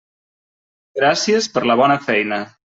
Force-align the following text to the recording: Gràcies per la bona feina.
Gràcies 1.01 1.51
per 1.59 1.65
la 1.71 1.79
bona 1.85 2.01
feina. 2.11 2.45